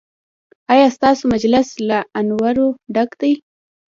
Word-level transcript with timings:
ایا 0.73 0.87
ستاسو 0.97 1.23
مجلس 1.33 1.67
له 1.87 1.97
انوارو 2.19 2.67
ډک 2.95 3.09
دی؟ 3.21 3.33